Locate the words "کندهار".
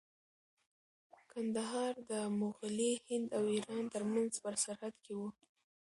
1.31-1.93